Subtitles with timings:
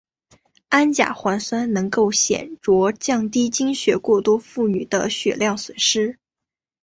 [0.71, 6.17] 氨甲环酸能够显着降低经血过多妇女的血量损失。